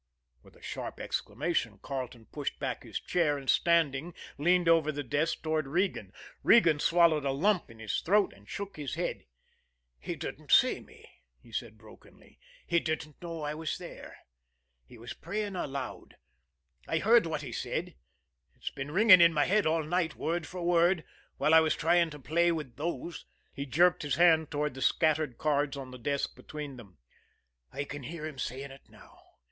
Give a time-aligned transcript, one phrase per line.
[0.41, 5.43] With a sharp exclamation, Carleton pushed back his chair, and, standing, leaned over the desk
[5.43, 6.11] toward Regan.
[6.41, 9.25] Regan swallowed a lump in his throat and shook his head.
[9.99, 14.17] "He didn't see me," he said brokenly, "he didn't know I was there.
[14.87, 16.15] He was praying aloud.
[16.87, 17.93] I heard what he said.
[18.55, 21.03] It's been ringing in my head all night, word for word,
[21.37, 25.37] while I was trying to play with those" he jerked his hand toward the scattered
[25.37, 26.97] cards on the desk between them.
[27.71, 29.19] "I can hear him saying it now.